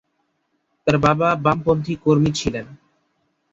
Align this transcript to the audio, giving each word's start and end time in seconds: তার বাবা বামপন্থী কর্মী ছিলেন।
তার 0.87 0.97
বাবা 0.97 1.29
বামপন্থী 1.35 1.93
কর্মী 2.03 2.31
ছিলেন। 2.31 2.65